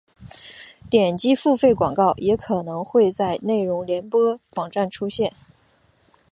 [0.89, 5.31] 点击付费广告也可能会在内容联播网站出现。